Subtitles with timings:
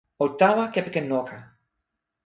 [0.23, 1.37] o tawa kepeken noka.